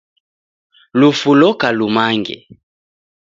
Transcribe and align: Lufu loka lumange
Lufu 0.99 1.29
loka 1.41 1.67
lumange 1.77 2.35